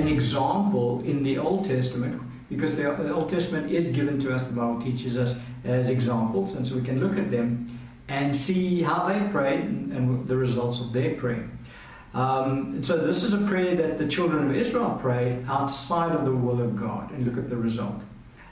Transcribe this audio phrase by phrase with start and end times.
[0.00, 4.52] an example in the Old Testament because the, Old Testament is given to us, the
[4.52, 7.78] Bible teaches us as examples, and so we can look at them
[8.08, 11.48] and see how they prayed and, and the results of their prayer.
[12.12, 16.34] Um, so this is a prayer that the children of Israel prayed outside of the
[16.34, 18.02] will of God, and look at the result.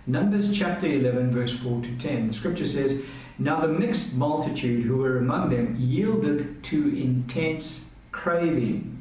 [0.07, 2.29] Numbers chapter 11, verse 4 to 10.
[2.29, 3.03] The scripture says,
[3.39, 8.97] Now the mixed multitude who were among them yielded to intense craving.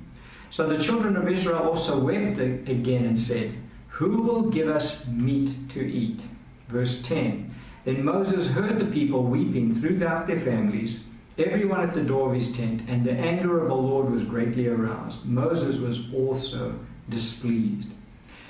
[0.49, 3.53] So the children of Israel also wept again and said,
[3.89, 6.21] Who will give us meat to eat?
[6.67, 7.53] Verse 10
[7.85, 11.03] Then Moses heard the people weeping throughout their families,
[11.37, 14.67] everyone at the door of his tent, and the anger of the Lord was greatly
[14.67, 15.25] aroused.
[15.25, 16.79] Moses was also
[17.09, 17.91] displeased.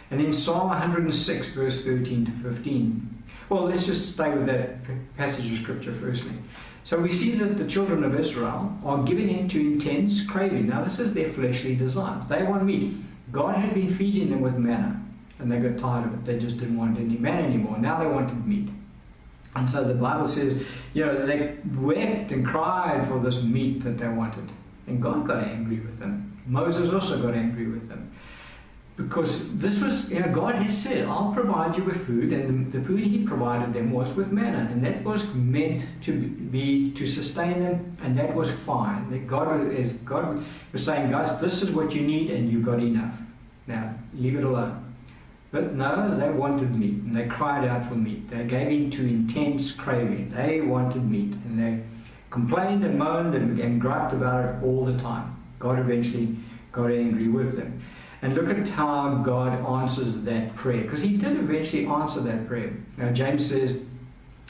[0.09, 3.23] And in Psalm 106, verse 13 to 15.
[3.49, 4.77] Well, let's just stay with that
[5.17, 6.33] passage of scripture firstly.
[6.87, 10.69] So we see that the children of Israel are given into intense craving.
[10.69, 12.25] Now, this is their fleshly desires.
[12.27, 12.95] They want meat.
[13.29, 15.03] God had been feeding them with manna,
[15.39, 16.25] and they got tired of it.
[16.25, 17.77] They just didn't want any manna anymore.
[17.77, 18.69] Now they wanted meat.
[19.53, 20.63] And so the Bible says,
[20.93, 24.49] you know, they wept and cried for this meat that they wanted.
[24.87, 26.37] And God got angry with them.
[26.45, 28.06] Moses also got angry with them
[28.97, 32.81] because this was, you know, God has said, I'll provide you with food, and the,
[32.81, 37.63] food He provided them was with manna, and that was meant to be to sustain
[37.63, 39.09] them, and that was fine.
[39.11, 42.79] That God is God was saying, guys, this is what you need, and you got
[42.79, 43.13] enough.
[43.67, 44.83] Now leave it alone.
[45.51, 48.29] But no, they wanted meat, and they cried out for meat.
[48.31, 50.31] They gave in to intense craving.
[50.31, 51.83] They wanted meat, and they
[52.31, 55.35] complained and moaned and, and griped about it all the time.
[55.59, 56.35] God eventually
[56.71, 57.81] got angry with them.
[58.21, 62.73] And look at how God answers that prayer, because He did eventually answer that prayer.
[62.97, 63.77] Now James says,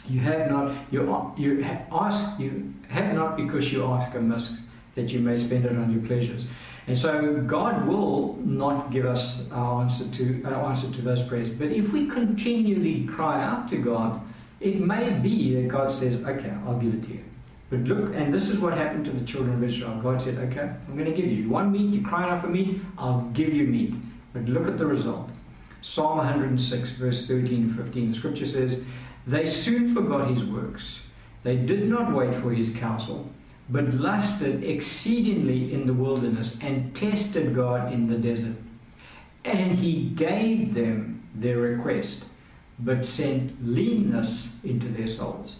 [0.07, 1.01] "You have not you
[1.37, 4.57] you ask you have not because you ask amiss,
[4.95, 6.45] that you may spend it on your pleasures."
[6.87, 11.49] And so God will not give us our answer to our answer to those prayers.
[11.49, 14.21] But if we continually cry out to God,
[14.61, 17.19] it may be that God says, "Okay, I'll give it to you."
[17.69, 19.99] But look, and this is what happened to the children of Israel.
[20.01, 21.43] God said, Okay, I'm going to give you.
[21.43, 21.93] You want meat?
[21.93, 22.81] You're crying out for meat?
[22.97, 23.93] I'll give you meat.
[24.33, 25.29] But look at the result.
[25.81, 28.11] Psalm 106, verse 13 and 15.
[28.11, 28.83] The scripture says,
[29.25, 31.01] They soon forgot his works.
[31.43, 33.29] They did not wait for his counsel,
[33.69, 38.55] but lusted exceedingly in the wilderness and tested God in the desert.
[39.45, 42.25] And he gave them their request,
[42.79, 45.57] but sent leanness into their souls.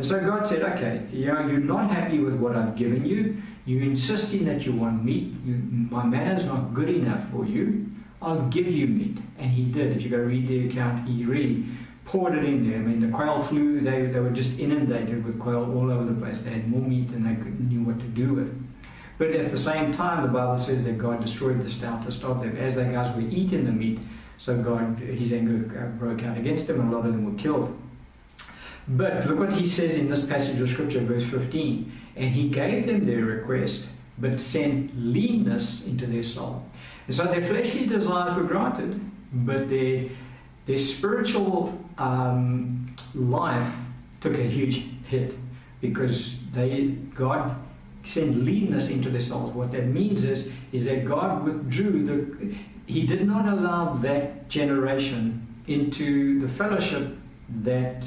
[0.00, 3.42] And so God said, okay, you're not happy with what I've given you.
[3.66, 5.34] You're insisting that you want meat.
[5.44, 5.56] You,
[5.90, 7.86] my is not good enough for you.
[8.22, 9.18] I'll give you meat.
[9.38, 9.94] And he did.
[9.94, 11.66] If you go read the account, he really
[12.06, 12.78] poured it in there.
[12.78, 16.18] I mean, the quail flew, they, they were just inundated with quail all over the
[16.18, 16.40] place.
[16.40, 18.58] They had more meat than they could, knew what to do with.
[19.18, 22.56] But at the same time, the Bible says that God destroyed the stoutest of them
[22.56, 23.98] as they guys were eating the meat.
[24.38, 27.38] So God, his anger uh, broke out against them, and a lot of them were
[27.38, 27.78] killed.
[28.90, 31.92] But look what he says in this passage of scripture, verse 15.
[32.16, 33.86] And he gave them their request,
[34.18, 36.64] but sent leanness into their soul.
[37.06, 39.00] And so their fleshly desires were granted,
[39.32, 40.08] but their,
[40.66, 43.72] their spiritual um, life
[44.20, 45.34] took a huge hit
[45.80, 47.56] because they God
[48.04, 49.50] sent leanness into their souls.
[49.54, 52.54] What that means is, is that God withdrew the
[52.86, 57.16] He did not allow that generation into the fellowship
[57.62, 58.04] that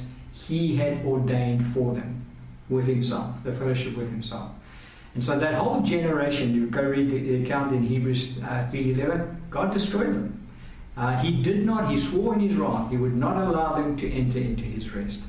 [0.48, 2.26] he had ordained for them
[2.70, 4.52] with himself, the fellowship with himself.
[5.16, 9.72] And so that whole generation, you go read the account in Hebrews uh, 3.11, God
[9.72, 10.48] destroyed them.
[10.98, 14.12] Uh, he did not, he swore in his wrath, he would not allow them to
[14.12, 15.20] enter into his rest.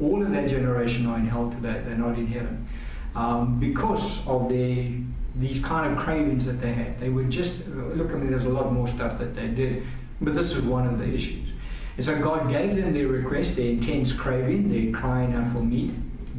[0.00, 2.68] All of that generation are in hell today, they're not in heaven.
[3.14, 4.92] Um, because of their,
[5.34, 7.00] these kind of cravings that they had.
[7.00, 9.84] They were just, look, I mean, there's a lot more stuff that they did,
[10.20, 11.50] but this is one of the issues.
[11.96, 15.92] And so God gave them their request, their intense craving, their crying out for meat.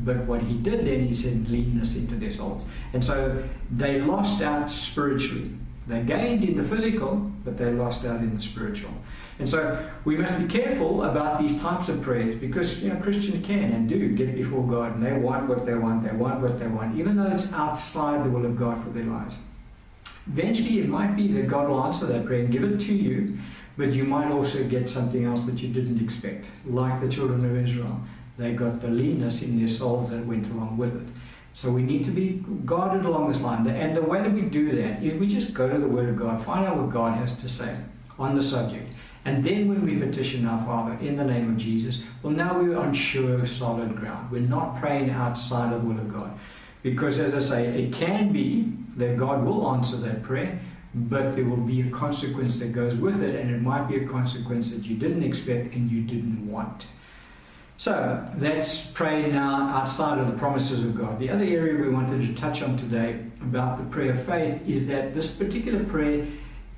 [0.04, 2.66] But what he did then, he sent leanness into their souls.
[2.94, 5.52] And so they lost out spiritually.
[5.88, 8.92] They gained in the physical, but they lost out in the spiritual.
[9.40, 13.46] And so we must be careful about these types of prayers because you know Christians
[13.46, 16.60] can and do get before God and they want what they want, they want what
[16.60, 19.36] they want, even though it's outside the will of God for their lives.
[20.28, 23.40] Eventually it might be that God will answer that prayer and give it to you,
[23.78, 27.58] but you might also get something else that you didn't expect, like the children of
[27.58, 28.00] Israel.
[28.38, 31.08] They got the leanness in their souls that went along with it.
[31.54, 33.68] So we need to be guarded along this line.
[33.68, 36.18] And the way that we do that is we just go to the Word of
[36.18, 37.76] God, find out what God has to say
[38.18, 38.92] on the subject.
[39.26, 42.78] And then when we petition our Father in the name of Jesus, well, now we're
[42.78, 44.32] on sure, solid ground.
[44.32, 46.40] We're not praying outside of the will of God.
[46.82, 50.60] Because as I say, it can be that God will answer that prayer,
[50.94, 54.08] but there will be a consequence that goes with it, and it might be a
[54.08, 56.86] consequence that you didn't expect and you didn't want.
[57.78, 61.18] So that's praying now outside of the promises of God.
[61.18, 64.86] The other area we wanted to touch on today about the prayer of faith is
[64.88, 66.28] that this particular prayer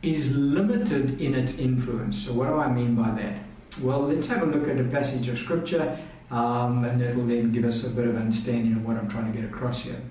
[0.01, 2.25] is limited in its influence.
[2.25, 3.39] So, what do I mean by that?
[3.81, 5.97] Well, let's have a look at a passage of Scripture,
[6.29, 9.31] um, and that will then give us a bit of understanding of what I'm trying
[9.31, 10.01] to get across here.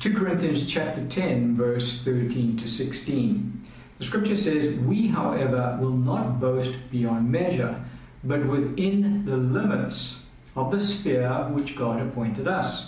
[0.00, 3.66] 2 Corinthians chapter 10, verse 13 to 16.
[3.98, 7.84] The scripture says, We, however, will not boast beyond measure,
[8.24, 10.20] but within the limits
[10.56, 12.86] of the sphere which God appointed us,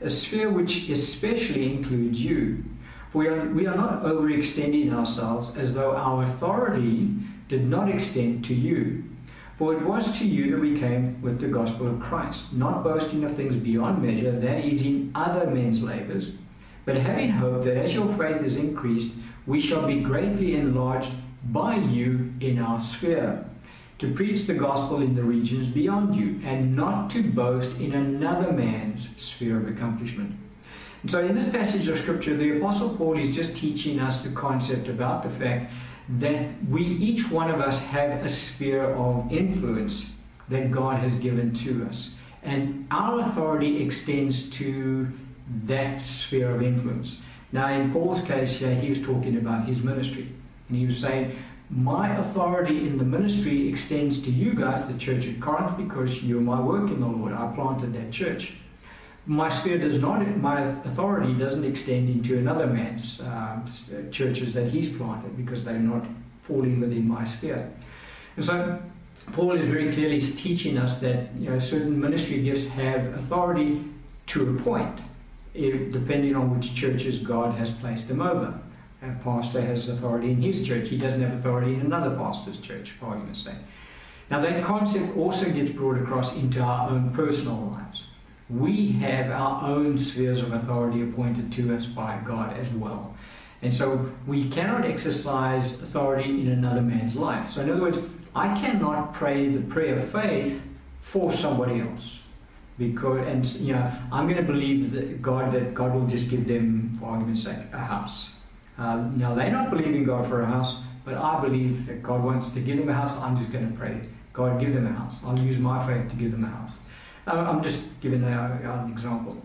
[0.00, 2.64] a sphere which especially includes you.
[3.10, 7.14] For we are, we are not overextending ourselves as though our authority
[7.48, 9.04] did not extend to you.
[9.60, 13.24] For it was to you that we came with the gospel of Christ, not boasting
[13.24, 16.32] of things beyond measure, that is in other men's labors,
[16.86, 19.12] but having hope that as your faith is increased,
[19.46, 21.10] we shall be greatly enlarged
[21.52, 23.44] by you in our sphere,
[23.98, 28.52] to preach the gospel in the regions beyond you, and not to boast in another
[28.52, 30.34] man's sphere of accomplishment.
[31.02, 34.34] And so, in this passage of Scripture, the Apostle Paul is just teaching us the
[34.34, 35.70] concept about the fact
[36.18, 40.12] that we, each one of us, have a sphere of influence
[40.48, 42.10] that God has given to us.
[42.42, 45.12] And our authority extends to
[45.66, 47.20] that sphere of influence.
[47.52, 50.32] Now, in Paul's case here, he was talking about his ministry.
[50.68, 51.36] And he was saying,
[51.68, 56.40] My authority in the ministry extends to you guys, the church at Corinth, because you're
[56.40, 57.32] my work in the Lord.
[57.32, 58.54] I planted that church.
[59.26, 63.60] My sphere does not, my authority doesn't extend into another man's uh,
[64.10, 66.06] churches that he's planted because they're not
[66.42, 67.70] falling within my sphere.
[68.36, 68.80] And so
[69.32, 73.84] Paul is very clearly teaching us that you know certain ministry gifts have authority
[74.26, 75.00] to a point
[75.54, 78.58] depending on which churches God has placed them over.
[79.02, 82.92] A pastor has authority in his church, he doesn't have authority in another pastor's church,
[82.92, 83.54] for argument's sake.
[84.30, 88.06] Now, that concept also gets brought across into our own personal lives.
[88.50, 93.14] We have our own spheres of authority appointed to us by God as well.
[93.62, 97.48] And so we cannot exercise authority in another man's life.
[97.48, 97.98] So, in other words,
[98.34, 100.60] I cannot pray the prayer of faith
[101.00, 102.20] for somebody else
[102.78, 106.46] because and you know I'm going to believe that God that God will just give
[106.46, 108.30] them, for argument's sake, a house.
[108.78, 112.50] Uh, now they're not believing God for a house, but I believe that God wants
[112.50, 113.14] to give them a house.
[113.18, 114.00] I'm just going to pray,
[114.32, 115.20] God, give them a house.
[115.24, 116.72] I'll use my faith to give them a house.
[117.38, 119.36] I'm just giving an example.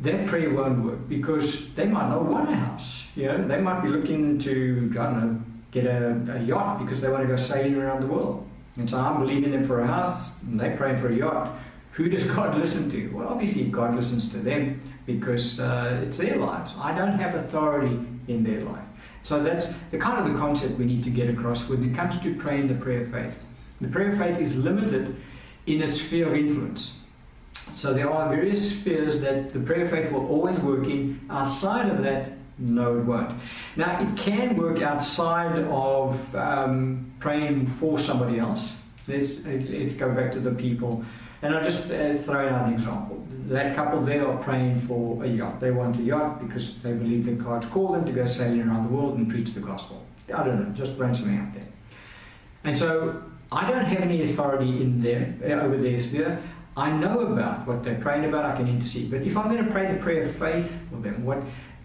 [0.00, 3.04] That prayer won't work because they might not want a house.
[3.14, 5.42] You know, they might be looking to I don't know
[5.72, 8.46] get a, a yacht because they want to go sailing around the world.
[8.76, 11.58] And so I'm believing them for a house, and they're praying for a yacht.
[11.92, 13.08] Who does God listen to?
[13.08, 16.74] Well, obviously, God listens to them because uh, it's their lives.
[16.78, 17.98] I don't have authority
[18.28, 18.84] in their life.
[19.24, 22.18] So that's the kind of the concept we need to get across when it comes
[22.20, 23.34] to praying the prayer of faith.
[23.80, 25.16] The prayer of faith is limited
[25.66, 26.98] in its sphere of influence.
[27.74, 31.20] So there are various spheres that the prayer faith will always work in.
[31.30, 33.38] Outside of that, no, it won't.
[33.76, 38.74] Now, it can work outside of um, praying for somebody else.
[39.08, 41.04] Let's, let's go back to the people
[41.42, 43.26] and I'll just uh, throw out an example.
[43.48, 45.60] That couple there are praying for a yacht.
[45.60, 48.84] They want a yacht because they believe that God's called them to go sailing around
[48.84, 50.06] the world and preach the gospel.
[50.32, 51.66] I don't know, just throwing something out there.
[52.62, 56.40] And so I don't have any authority in there uh, over their sphere.
[56.76, 59.10] I know about what they're praying about, I can intercede.
[59.10, 61.42] But if I'm going to pray the prayer of faith for them, what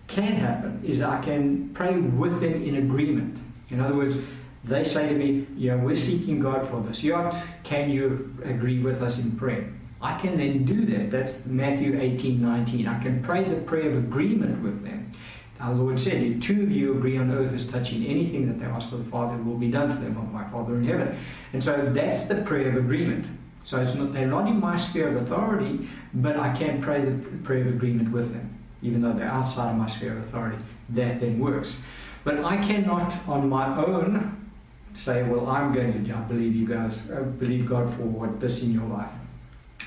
[0.07, 3.37] can happen is I can pray with them in agreement.
[3.69, 4.15] In other words,
[4.63, 7.35] they say to me, know, we're seeking God for this yacht.
[7.63, 9.69] Can you agree with us in prayer?
[10.01, 11.11] I can then do that.
[11.11, 12.87] That's Matthew 18, 19.
[12.87, 15.11] I can pray the prayer of agreement with them.
[15.59, 18.65] Our Lord said, if two of you agree on earth as touching anything that they
[18.65, 21.17] ask of the Father, it will be done for them of my Father in heaven.
[21.51, 23.25] And so that's the prayer of agreement.
[23.67, 27.11] So it's not, they're not in my sphere of authority, but I can pray the
[27.39, 30.57] prayer of agreement with them, even though they're outside of my sphere of authority.
[30.91, 31.75] That then works.
[32.23, 34.49] But I cannot, on my own,
[34.93, 38.71] say, well, I'm going to believe you guys, uh, believe God for what this in
[38.71, 39.11] your life.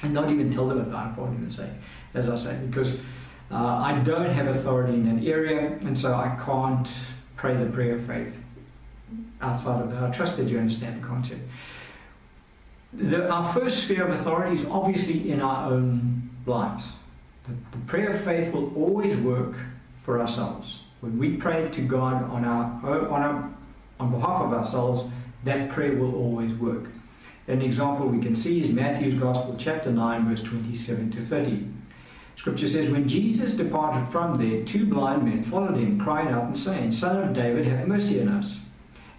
[0.02, 1.70] And not even tell them about it, for argument's sake,
[2.12, 3.00] as I say, because
[3.50, 6.86] uh, I don't have authority in that area, and so I can't
[7.34, 8.36] pray the prayer of faith
[9.40, 10.02] outside of that.
[10.02, 11.40] I trust that you understand the concept.
[12.92, 16.84] The, our first sphere of authority is obviously in our own lives.
[17.46, 19.54] The, the prayer of faith will always work
[20.02, 20.80] for ourselves.
[21.00, 23.50] When we pray to God on our, on our
[24.00, 25.04] on behalf of ourselves,
[25.44, 26.86] that prayer will always work.
[27.46, 31.68] An example we can see is Matthew's Gospel, chapter 9, verse 27 to 30.
[32.36, 36.56] Scripture says, When Jesus departed from there, two blind men followed him, crying out and
[36.56, 38.60] saying, Son of David, have mercy on us.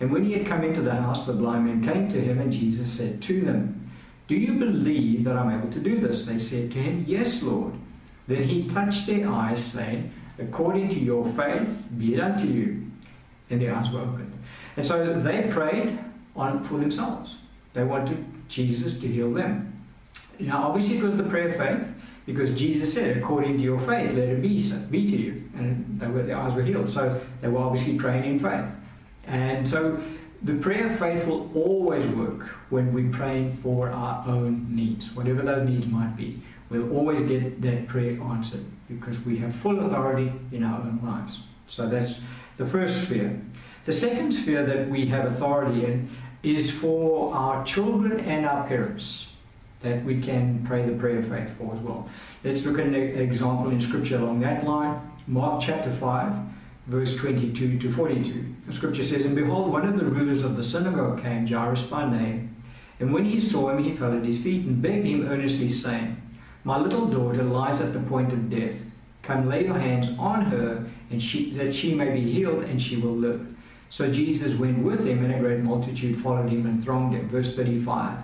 [0.02, 2.52] And when he had come into the house, the blind men came to him, and
[2.52, 3.92] Jesus said to them,
[4.28, 6.26] Do you believe that I'm able to do this?
[6.26, 7.76] They said to him, Yes, Lord.
[8.26, 12.92] Then he touched their eyes, saying, According to your faith, be it unto you.
[13.52, 14.34] And their eyes were opened.
[14.76, 16.00] And so they prayed
[16.36, 17.36] on for themselves.
[17.74, 19.86] They wanted Jesus to heal them.
[20.40, 21.88] Now, obviously, it was the prayer of faith.
[22.26, 25.50] Because Jesus said, according to your faith, let it be so, be to you.
[25.56, 26.90] And they were, their eyes were healed.
[26.90, 28.70] So they were obviously praying in faith.
[29.26, 30.02] And so
[30.42, 35.42] the prayer of faith will always work when we're praying for our own needs, whatever
[35.42, 36.42] those needs might be.
[36.70, 41.40] We'll always get that prayer answered because we have full authority in our own lives.
[41.68, 42.22] So that's
[42.58, 43.42] the first sphere.
[43.86, 46.10] The second sphere that we have authority in
[46.44, 49.28] is for our children and our parents
[49.82, 52.10] that we can pray the prayer of faith for as well.
[52.44, 55.12] Let's look at an example in Scripture along that line.
[55.28, 56.34] Mark chapter 5,
[56.92, 58.56] verse 22 to 42.
[58.68, 62.10] The Scripture says, And behold, one of the rulers of the synagogue came, Jairus by
[62.10, 62.54] name.
[63.00, 66.22] And when he saw him, he fell at his feet and begged him earnestly, saying,
[66.66, 68.76] My little daughter lies at the point of death.
[69.24, 72.98] Come lay your hands on her, and she, that she may be healed, and she
[72.98, 73.56] will live.
[73.90, 77.30] So Jesus went with him, and a great multitude followed him and thronged him.
[77.30, 78.18] Verse 35.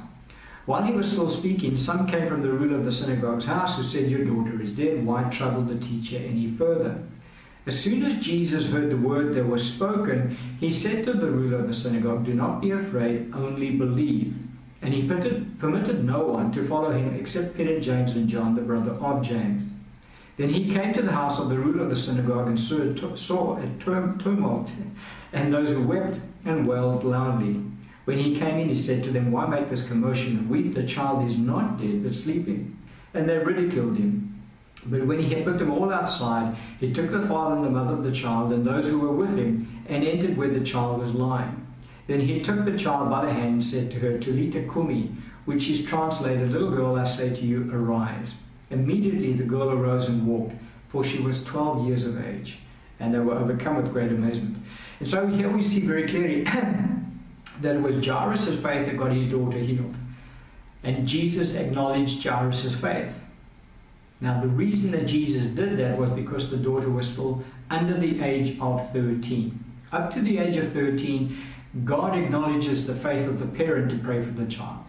[0.65, 3.83] While he was still speaking, some came from the ruler of the synagogue's house who
[3.83, 5.05] said, Your daughter is dead.
[5.05, 7.01] Why trouble the teacher any further?
[7.67, 11.59] As soon as Jesus heard the word that was spoken, he said to the ruler
[11.59, 14.37] of the synagogue, Do not be afraid, only believe.
[14.81, 18.91] And he permitted, no one to follow him except Peter, James, and John, the brother
[18.91, 19.69] of James.
[20.37, 23.67] Then he came to the house of the ruler of the synagogue and saw a
[23.77, 24.69] tumult
[25.33, 27.61] and those who wept and wailed loudly.
[28.05, 30.73] When he came in, he said to them, Why make this commotion and weep?
[30.73, 32.77] The child is not dead, but sleeping.
[33.13, 34.36] And they ridiculed him.
[34.85, 37.93] But when he had put them all outside, he took the father and the mother
[37.93, 41.13] of the child and those who were with him and entered where the child was
[41.13, 41.65] lying.
[42.07, 45.11] Then he took the child by the hand and said to her, Talitha Kumi,
[45.45, 48.33] which is translated, Little girl, I say to you, arise.
[48.69, 50.55] Immediately the girl arose and walked,
[50.87, 52.59] for she was 12 years of age.
[52.99, 54.57] And they were overcome with great amazement.
[54.99, 56.43] And so here we see very clearly
[57.61, 59.95] that it was Jairus' faith that got his daughter healed.
[60.83, 63.13] And Jesus acknowledged Jairus' faith.
[64.19, 68.21] Now, the reason that Jesus did that was because the daughter was still under the
[68.21, 69.63] age of 13.
[69.91, 71.37] Up to the age of 13,
[71.85, 74.83] God acknowledges the faith of the parent to pray for the child.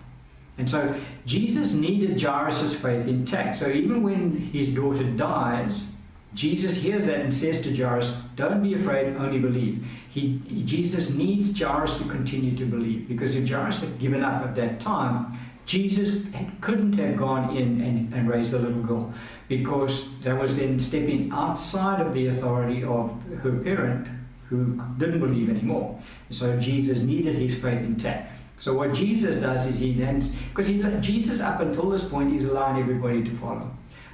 [0.57, 3.57] And so Jesus needed Jairus' faith intact.
[3.57, 5.87] So even when his daughter dies,
[6.35, 9.87] Jesus hears that and says to Jairus, Don't be afraid, only believe.
[10.11, 14.55] He, Jesus needs Jairus to continue to believe because if Jairus had given up at
[14.57, 16.25] that time, Jesus
[16.63, 19.13] couldn't have gone in and, and raised the little girl
[19.49, 24.09] because that was then stepping outside of the authority of her parent
[24.49, 26.03] who didn't believe anymore.
[26.31, 28.33] So Jesus needed his faith intact.
[28.59, 30.69] So what Jesus does is he then, because
[31.05, 33.71] Jesus up until this point is allowing everybody to follow.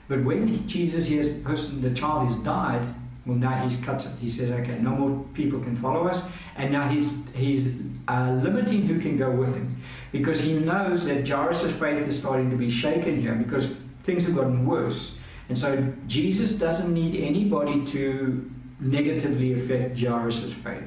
[0.08, 2.92] But when Jesus hears the person, the child has died,
[3.26, 4.12] well, now he's cut it.
[4.20, 6.22] He says, okay, no more people can follow us.
[6.56, 7.72] And now he's, he's
[8.06, 12.50] uh, limiting who can go with him because he knows that Jairus' faith is starting
[12.50, 15.16] to be shaken here because things have gotten worse.
[15.48, 18.50] And so Jesus doesn't need anybody to
[18.80, 20.84] negatively affect Jairus' faith.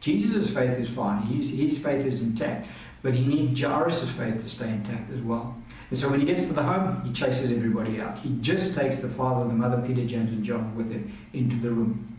[0.00, 2.68] Jesus' faith is fine, his, his faith is intact,
[3.02, 5.56] but he needs Jairus' faith to stay intact as well.
[5.90, 8.18] And so when he gets to the home, he chases everybody out.
[8.18, 11.70] He just takes the father, the mother, Peter, James, and John with him into the
[11.70, 12.16] room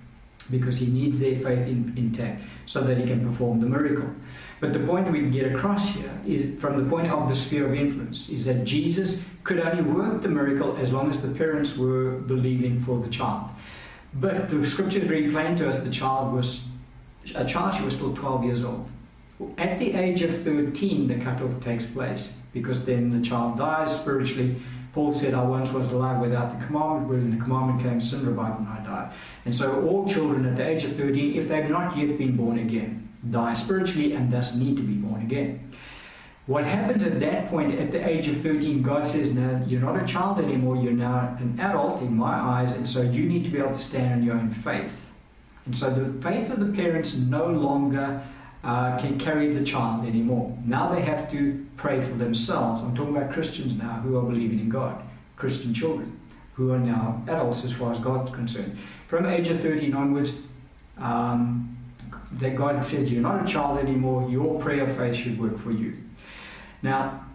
[0.49, 4.09] because he needs their faith in, intact so that he can perform the miracle.
[4.59, 7.75] But the point we get across here is from the point of the sphere of
[7.75, 12.19] influence is that Jesus could only work the miracle as long as the parents were
[12.21, 13.49] believing for the child.
[14.13, 16.67] But the scripture is very plain to us the child was
[17.35, 18.89] a child, she was still 12 years old.
[19.57, 24.61] At the age of 13, the cutoff takes place because then the child dies spiritually.
[24.93, 28.59] Paul said, I once was alive without the commandment, when the commandment came, sin revived
[28.59, 29.13] and I died.
[29.45, 32.57] And so all children at the age of 13, if they've not yet been born
[32.57, 35.71] again, die spiritually and thus need to be born again.
[36.47, 40.01] What happens at that point, at the age of 13, God says, Now you're not
[40.01, 43.49] a child anymore, you're now an adult in my eyes, and so you need to
[43.49, 44.91] be able to stand on your own faith.
[45.65, 48.23] And so the faith of the parents no longer
[48.67, 50.55] uh, can carry the child anymore.
[50.65, 52.81] Now they have to pray for themselves.
[52.81, 55.01] I'm talking about Christians now who are believing in God,
[55.37, 56.19] Christian children
[56.53, 58.77] who are now adults as far as God's concerned.
[59.07, 60.33] From age of 13 onwards,
[60.97, 61.77] um,
[62.33, 65.71] that God says you're not a child anymore, your prayer of faith should work for
[65.71, 65.95] you.
[66.81, 67.25] Now,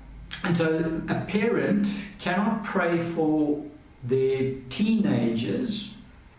[0.45, 3.65] and so a parent cannot pray for
[4.05, 5.95] their teenagers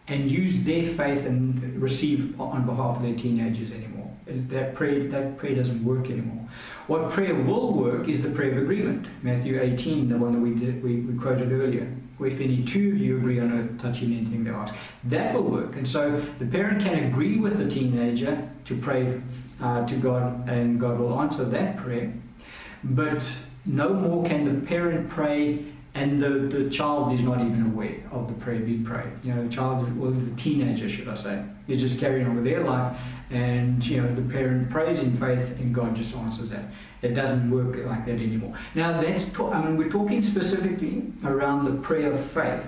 [0.07, 3.92] and use their faith and receive on behalf of their teenagers anymore.
[4.25, 6.48] That prayer, that prayer doesn't work anymore.
[6.88, 9.08] What prayer will work is the prayer of agreement.
[9.22, 11.94] Matthew 18, the one that we, did, we, we quoted earlier.
[12.20, 14.74] If any two of you agree on earth touching anything they ask,
[15.06, 15.75] that will work.
[15.75, 19.22] And so the parent can agree with the teenager to pray
[19.62, 22.13] uh, to God, and God will answer that prayer.
[22.84, 23.30] But
[23.65, 25.65] no more can the parent pray
[25.96, 29.12] and the, the child is not even aware of the prayer being prayed.
[29.24, 32.46] You know, the child, or the teenager, should I say, is just carrying on with
[32.46, 32.98] their life,
[33.34, 36.66] and you know, the parent prays in faith, and God just answers that.
[37.02, 38.56] It doesn't work like that anymore.
[38.75, 42.63] Now, that's I mean, we're talking specifically around the prayer of faith.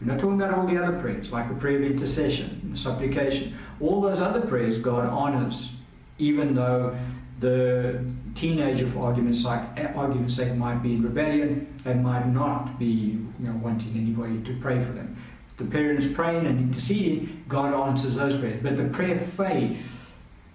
[0.00, 3.56] We're not talking about all the other prayers, like the prayer of intercession, supplication.
[3.80, 5.70] All those other prayers God honors,
[6.18, 6.96] even though
[7.40, 9.60] the teenager, for argument's sake,
[9.96, 11.80] argument's sake, might be in rebellion.
[11.84, 15.15] They might not be, you know, wanting anybody to pray for them.
[15.56, 18.62] The parents praying and interceding, God answers those prayers.
[18.62, 19.78] But the prayer faith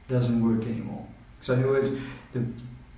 [0.08, 1.08] doesn't work anymore.
[1.40, 2.02] So, in other words,
[2.34, 2.46] the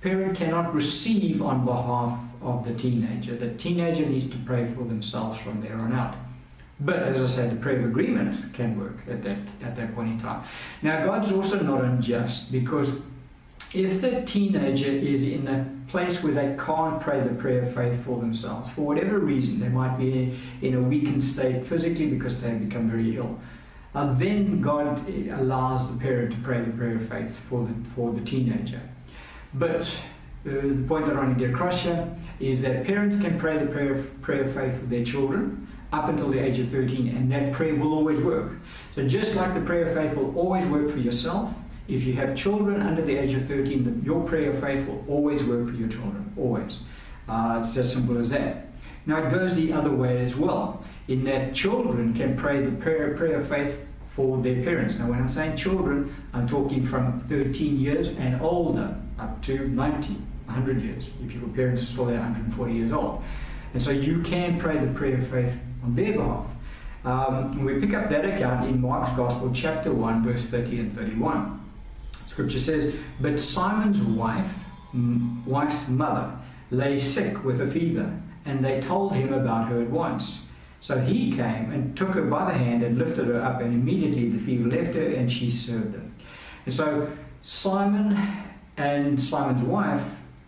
[0.02, 3.36] parent cannot receive on behalf of the teenager.
[3.36, 6.14] The teenager needs to pray for themselves from there on out.
[6.80, 10.10] But as I said, the prayer of agreement can work at that at that point
[10.10, 10.44] in time.
[10.82, 13.00] Now, God's also not unjust because
[13.74, 18.04] if the teenager is in a place where they can't pray the prayer of faith
[18.04, 22.50] for themselves, for whatever reason, they might be in a weakened state physically because they
[22.50, 23.38] have become very ill,
[23.94, 28.12] uh, then God allows the parent to pray the prayer of faith for the, for
[28.12, 28.80] the teenager.
[29.54, 29.82] But
[30.46, 32.08] uh, the point that I want to get across here
[32.40, 36.08] is that parents can pray the prayer of, prayer of faith for their children up
[36.08, 38.52] until the age of 13, and that prayer will always work.
[38.94, 41.54] So just like the prayer of faith will always work for yourself,
[41.88, 45.44] if you have children under the age of 13, your prayer of faith will always
[45.44, 46.78] work for your children, always.
[47.28, 48.68] Uh, it's as simple as that.
[49.06, 53.14] Now it goes the other way as well, in that children can pray the prayer,
[53.14, 54.96] prayer of faith for their parents.
[54.96, 60.08] Now when I'm saying children, I'm talking from 13 years and older, up to 90,
[60.46, 63.22] 100 years, if your parents are still 140 years old.
[63.74, 66.46] And so you can pray the prayer of faith on their behalf.
[67.04, 71.53] Um, we pick up that account in Mark's Gospel, chapter 1, verse 30 and 31.
[72.34, 74.52] Scripture says, But Simon's wife,
[75.46, 76.36] wife's mother,
[76.72, 78.12] lay sick with a fever,
[78.44, 80.40] and they told him about her at once.
[80.80, 84.30] So he came and took her by the hand and lifted her up, and immediately
[84.30, 86.12] the fever left her, and she served them.
[86.64, 87.08] And so
[87.42, 88.18] Simon
[88.76, 90.02] and Simon's wife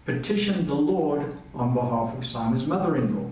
[0.06, 3.25] petitioned the Lord on behalf of Simon's mother in law.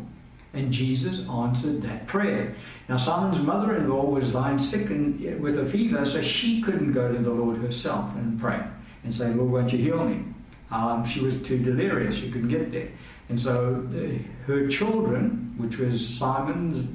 [0.54, 2.54] And Jesus answered that prayer.
[2.88, 6.92] Now, Simon's mother in law was lying sick and, with a fever, so she couldn't
[6.92, 8.62] go to the Lord herself and pray
[9.02, 10.24] and say, Lord, won't you heal me?
[10.70, 12.88] Um, she was too delirious, she couldn't get there.
[13.28, 16.86] And so the, her children, which was Simon's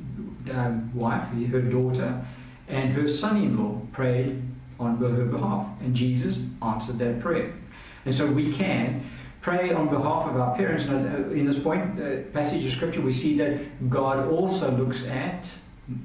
[0.50, 2.26] uh, wife, her daughter,
[2.68, 4.42] and her son in law prayed
[4.80, 5.68] on her behalf.
[5.82, 7.54] And Jesus answered that prayer.
[8.06, 9.10] And so we can
[9.50, 10.86] pray on behalf of our parents.
[10.86, 15.08] Now, uh, in this point, uh, passage of scripture, we see that God also looks
[15.08, 15.52] at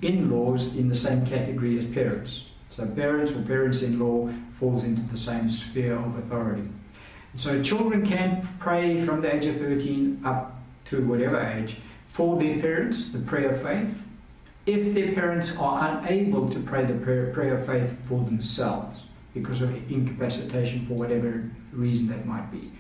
[0.01, 2.47] in-laws in the same category as parents.
[2.71, 6.67] So parents or parents-in-law falls into the same sphere of authority.
[7.35, 11.77] So children can pray from the age of 13 up to whatever age
[12.09, 13.95] for their parents, the prayer of faith,
[14.65, 19.05] if their parents are unable to pray the prayer of faith for themselves
[19.35, 22.73] because of incapacitation for whatever reason that might be.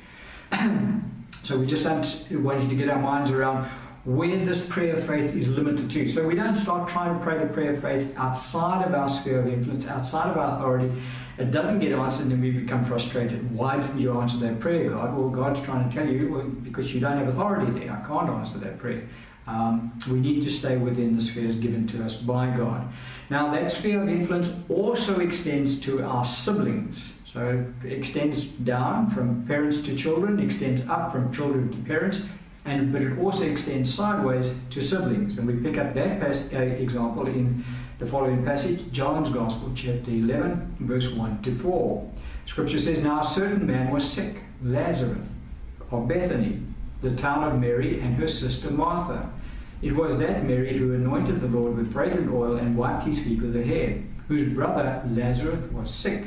[1.42, 3.68] So we just wanted to get our minds around
[4.04, 6.06] where this prayer of faith is limited to.
[6.08, 9.40] So we don't start trying to pray the prayer of faith outside of our sphere
[9.40, 10.94] of influence, outside of our authority.
[11.38, 13.50] It doesn't get answered, and then we become frustrated.
[13.56, 15.16] Why didn't you answer that prayer, God?
[15.16, 17.92] Well, God's trying to tell you, well, because you don't have authority there.
[17.92, 19.08] I can't answer that prayer.
[19.46, 22.86] Um, we need to stay within the spheres given to us by God.
[23.30, 27.10] Now, that sphere of influence also extends to our siblings.
[27.34, 32.22] So it extends down from parents to children, extends up from children to parents,
[32.64, 35.36] and but it also extends sideways to siblings.
[35.36, 37.64] And we pick up that pas- uh, example in
[37.98, 42.08] the following passage, John's Gospel, chapter 11, verse 1 to 4.
[42.46, 45.26] Scripture says, Now a certain man was sick, Lazarus,
[45.90, 46.60] of Bethany,
[47.02, 49.28] the town of Mary and her sister Martha.
[49.82, 53.42] It was that Mary who anointed the Lord with fragrant oil and wiped his feet
[53.42, 56.26] with her hair, whose brother Lazarus was sick.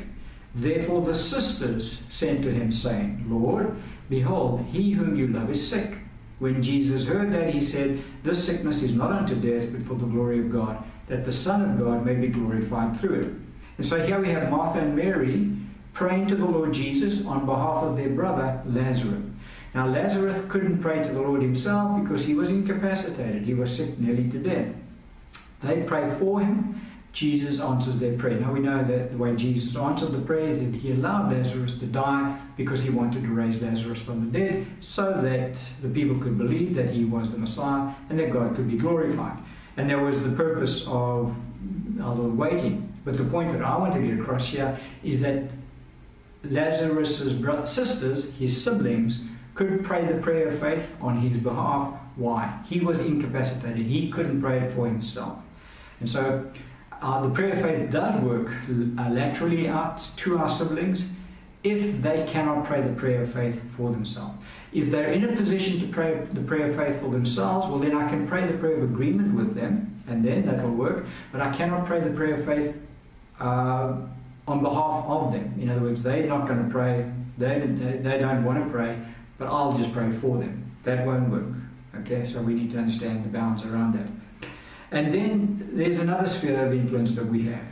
[0.58, 5.94] Therefore the sisters sent to him, saying, Lord, behold, he whom you love is sick.
[6.40, 10.06] When Jesus heard that, he said, This sickness is not unto death, but for the
[10.06, 13.32] glory of God, that the Son of God may be glorified through it.
[13.76, 15.52] And so here we have Martha and Mary
[15.92, 19.22] praying to the Lord Jesus on behalf of their brother Lazarus.
[19.74, 23.42] Now, Lazarus couldn't pray to the Lord himself because he was incapacitated.
[23.42, 24.74] He was sick nearly to death.
[25.62, 26.80] They prayed for him.
[27.18, 28.38] Jesus answers their prayer.
[28.38, 31.76] Now we know that the way Jesus answered the prayer is that he allowed Lazarus
[31.80, 36.16] to die because he wanted to raise Lazarus from the dead so that the people
[36.20, 39.36] could believe that he was the Messiah and that God could be glorified.
[39.76, 41.36] And that was the purpose of
[42.00, 42.88] our Lord waiting.
[43.04, 45.42] But the point that I want to get across here is that
[46.44, 47.34] Lazarus's
[47.68, 49.18] sisters, his siblings,
[49.56, 51.98] could pray the prayer of faith on his behalf.
[52.14, 52.60] Why?
[52.64, 53.86] He was incapacitated.
[53.86, 55.38] He couldn't pray it for himself.
[55.98, 56.48] And so
[57.00, 58.48] uh, the prayer of faith does work
[58.98, 61.04] uh, laterally out to our siblings
[61.64, 64.38] if they cannot pray the prayer of faith for themselves.
[64.72, 67.96] If they're in a position to pray the prayer of faith for themselves, well, then
[67.96, 71.06] I can pray the prayer of agreement with them, and then that will work.
[71.32, 72.76] But I cannot pray the prayer of faith
[73.40, 73.96] uh,
[74.46, 75.54] on behalf of them.
[75.60, 77.60] In other words, they're not going to pray, they,
[78.02, 78.98] they don't want to pray,
[79.36, 80.70] but I'll just pray for them.
[80.84, 81.44] That won't work.
[82.00, 84.06] Okay, so we need to understand the bounds around that.
[84.90, 87.66] And then there's another sphere of influence that we have,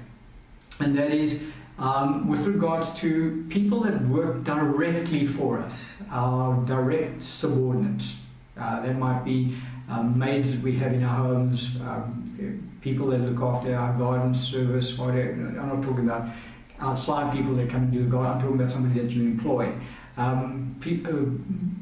[0.80, 1.42] and that is
[1.78, 8.16] um, with regards to people that work directly for us, our direct subordinates.
[8.58, 9.56] Uh, there might be
[9.88, 14.34] um, maids that we have in our homes, um, people that look after our garden
[14.34, 14.96] service.
[14.98, 15.32] Whatever.
[15.32, 16.28] I'm not talking about
[16.80, 18.32] outside people that come and do the garden.
[18.32, 19.72] I'm talking about somebody that you employ.
[20.18, 21.12] Um, people,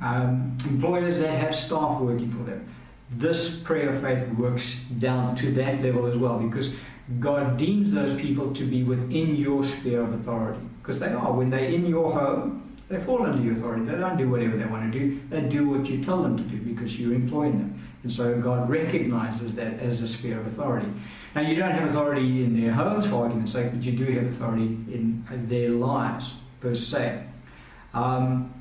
[0.03, 2.74] um, employers that have staff working for them
[3.18, 6.74] this prayer of faith works down to that level as well because
[7.20, 11.33] God deems those people to be within your sphere of authority because they are.
[11.33, 13.85] When they're in your home, they fall under your authority.
[13.85, 16.42] They don't do whatever they want to do, they do what you tell them to
[16.42, 17.81] do because you're employing them.
[18.03, 20.88] And so God recognizes that as a sphere of authority.
[21.35, 24.27] Now, you don't have authority in their homes, for argument's sake, but you do have
[24.27, 27.24] authority in their lives, per se.
[27.94, 28.53] Um,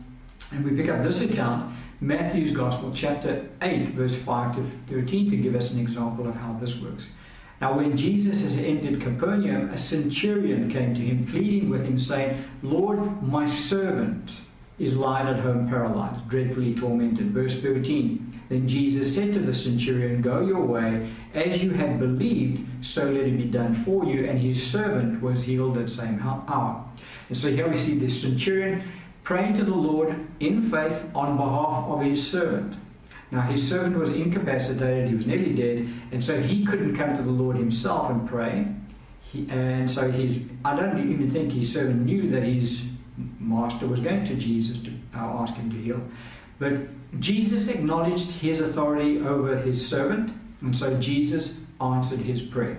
[0.51, 5.37] and we pick up this account Matthew's Gospel, chapter 8, verse 5 to 13, to
[5.37, 7.05] give us an example of how this works.
[7.61, 12.43] Now, when Jesus had entered Capernaum, a centurion came to him, pleading with him, saying,
[12.61, 14.31] Lord, my servant
[14.79, 17.31] is lying at home paralyzed, dreadfully tormented.
[17.31, 18.41] Verse 13.
[18.49, 23.23] Then Jesus said to the centurion, Go your way, as you have believed, so let
[23.23, 24.25] it be done for you.
[24.25, 26.83] And his servant was healed that same hour.
[27.29, 28.83] And so here we see this centurion
[29.23, 32.75] praying to the Lord in faith on behalf of his servant.
[33.31, 37.23] Now, his servant was incapacitated, he was nearly dead, and so he couldn't come to
[37.23, 38.67] the Lord himself and pray.
[39.23, 42.83] He, and so he's, I don't even think his servant knew that his
[43.39, 46.01] master was going to Jesus to uh, ask him to heal.
[46.59, 46.73] But
[47.19, 50.31] Jesus acknowledged his authority over his servant,
[50.61, 52.77] and so Jesus answered his prayer.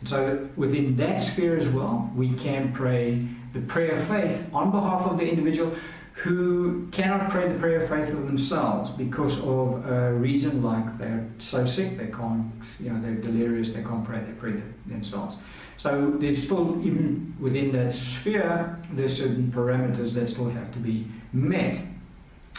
[0.00, 4.70] And so within that sphere as well, we can pray the prayer of faith on
[4.70, 5.72] behalf of the individual
[6.12, 11.26] who cannot pray the prayer of faith for themselves because of a reason like they're
[11.38, 14.54] so sick they can't, you know, they're delirious, they can't pray, they pray
[14.86, 15.36] themselves.
[15.76, 21.06] So there's still, even within that sphere, there's certain parameters that still have to be
[21.34, 21.78] met.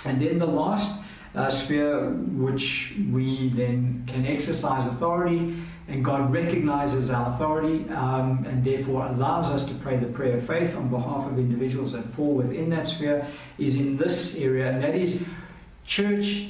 [0.05, 1.01] And then the last
[1.33, 5.55] uh, sphere which we then can exercise authority
[5.87, 10.45] and God recognizes our authority um, and therefore allows us to pray the prayer of
[10.45, 13.25] faith on behalf of individuals that fall within that sphere
[13.57, 15.21] is in this area, and that is
[15.85, 16.49] church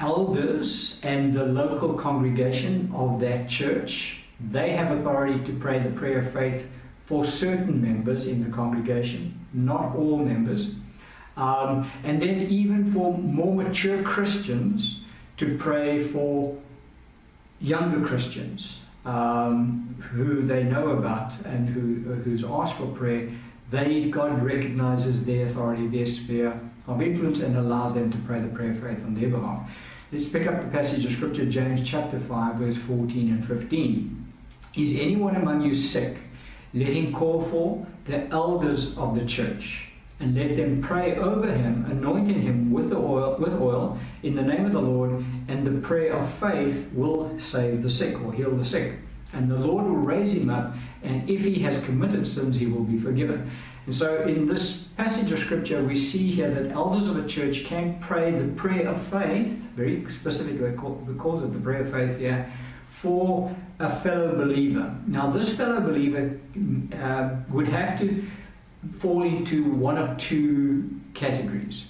[0.00, 4.18] elders and the local congregation of that church.
[4.50, 6.66] They have authority to pray the prayer of faith
[7.06, 10.70] for certain members in the congregation, not all members.
[11.36, 15.04] Um, and then, even for more mature Christians,
[15.36, 16.56] to pray for
[17.62, 23.30] younger Christians um, who they know about and who, who's asked for prayer,
[23.70, 28.48] they God recognizes their authority, their sphere of influence, and allows them to pray the
[28.48, 29.70] prayer of faith on their behalf.
[30.10, 34.32] Let's pick up the passage of Scripture, James chapter 5, verse 14 and 15.
[34.76, 36.18] Is anyone among you sick?
[36.74, 39.91] Let him call for the elders of the church
[40.22, 44.42] and let them pray over him, anointing him with the oil with oil in the
[44.42, 48.56] name of the Lord, and the prayer of faith will save the sick or heal
[48.56, 48.94] the sick.
[49.32, 52.84] And the Lord will raise him up, and if he has committed sins, he will
[52.84, 53.50] be forgiven.
[53.86, 57.64] And so, in this passage of scripture, we see here that elders of a church
[57.64, 62.52] can pray the prayer of faith, very specifically, because of the prayer of faith here,
[62.86, 64.94] for a fellow believer.
[65.08, 66.38] Now, this fellow believer
[66.94, 68.24] uh, would have to
[68.98, 71.84] fall into one of two categories.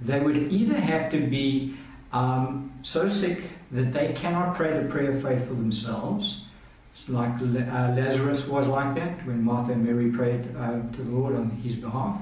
[0.00, 1.76] They would either have to be
[2.12, 6.44] um, so sick that they cannot pray the prayer of faith for themselves,
[7.08, 11.36] like uh, Lazarus was like that when Martha and Mary prayed uh, to the Lord
[11.36, 12.20] on his behalf,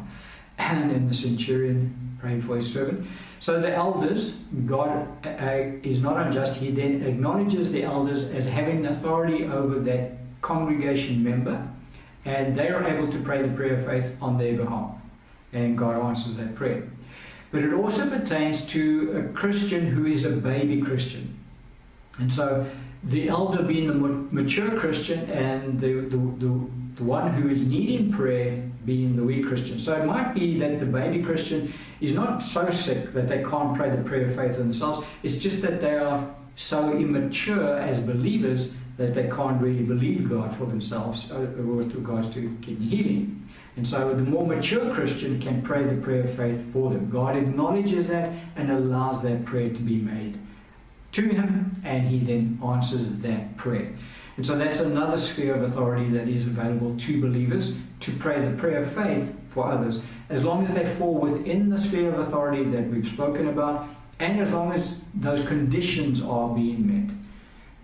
[0.59, 3.07] and then the centurion prayed for his servant.
[3.41, 4.35] So the elders,
[4.67, 6.57] God uh, is not unjust.
[6.57, 11.67] He then acknowledges the elders as having authority over that congregation member,
[12.25, 14.93] and they are able to pray the prayer of faith on their behalf.
[15.53, 16.83] And God answers that prayer.
[17.51, 21.39] But it also pertains to a Christian who is a baby Christian.
[22.19, 22.67] And so
[23.05, 28.13] the elder being the mature Christian and the, the, the, the one who is needing
[28.13, 29.79] prayer being the weak Christian.
[29.79, 33.77] So it might be that the baby Christian is not so sick that they can't
[33.77, 35.07] pray the prayer of faith themselves.
[35.23, 40.55] It's just that they are so immature as believers that they can't really believe God
[40.57, 43.49] for themselves uh, with regards to kidney healing.
[43.77, 47.09] And so the more mature Christian can pray the prayer of faith for them.
[47.09, 50.39] God acknowledges that and allows that prayer to be made
[51.13, 53.97] to him, and he then answers that prayer.
[54.37, 58.57] And so that's another sphere of authority that is available to believers to pray the
[58.57, 62.65] prayer of faith for others, as long as they fall within the sphere of authority
[62.65, 67.18] that we've spoken about, and as long as those conditions are being met.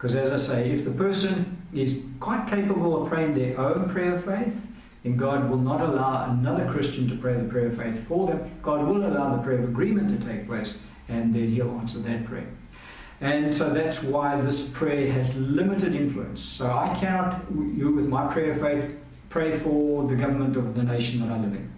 [0.04, 4.16] Because as I say, if the person is quite capable of praying their own prayer
[4.16, 4.54] of faith,
[5.02, 8.50] then God will not allow another Christian to pray the prayer of faith for them.
[8.60, 12.26] God will allow the prayer of agreement to take place, and then He'll answer that
[12.26, 12.46] prayer.
[13.22, 16.42] And so that's why this prayer has limited influence.
[16.42, 18.94] So I cannot, you with my prayer of faith,
[19.30, 21.72] pray for the government of the nation that I live in.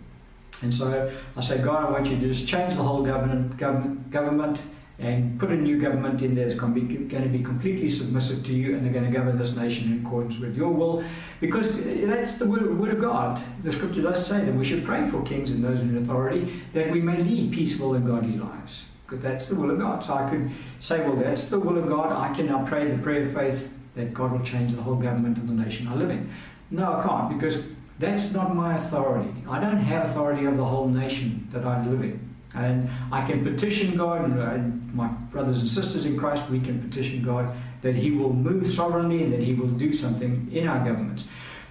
[0.62, 4.10] And so I say, God, I want you to just change the whole government, government,
[4.10, 4.58] government
[4.98, 8.74] and put a new government in there that's going to be completely submissive to you
[8.74, 11.04] and they're going to govern this nation in accordance with your will.
[11.38, 13.42] Because eh, that's the word of God.
[13.62, 16.90] The scripture does say that we should pray for kings and those in authority that
[16.90, 18.84] we may lead peaceful and godly lives.
[19.06, 20.02] Because that's the will of God.
[20.02, 22.10] So I could say, well, that's the will of God.
[22.12, 25.36] I can now pray the prayer of faith that God will change the whole government
[25.36, 26.30] of the nation I live in.
[26.70, 27.64] No, I can't because
[27.98, 29.32] that's not my authority.
[29.48, 32.25] I don't have authority over the whole nation that I live in.
[32.56, 36.80] And I can petition God, uh, and my brothers and sisters in Christ, we can
[36.80, 40.78] petition God that He will move sovereignly and that He will do something in our
[40.78, 41.24] government.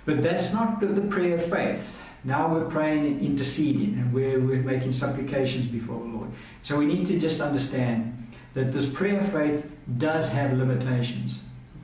[0.06, 1.84] But that's not the prayer of faith.
[2.24, 6.30] Now we're praying, and interceding, and we're, we're making supplications before the Lord.
[6.62, 11.40] So we need to just understand that this prayer of faith does have limitations.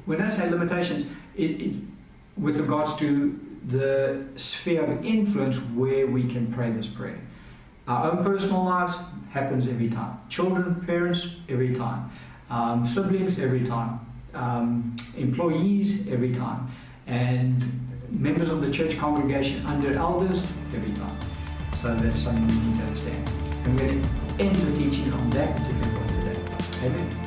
[0.05, 1.75] When I say limitations, it, it,
[2.37, 7.19] with regards to the sphere of influence where we can pray this prayer.
[7.91, 8.95] Our own personal lives
[9.31, 10.17] happens every time.
[10.29, 12.09] Children, parents, every time.
[12.49, 13.99] Um, siblings, every time.
[14.33, 16.71] Um, employees, every time.
[17.07, 17.65] And
[18.09, 20.41] members of the church congregation under elders,
[20.73, 21.17] every time.
[21.81, 23.29] So that's something we need to understand.
[23.65, 26.85] And we're going to end the teaching on that particular point today.
[26.85, 27.20] Amen.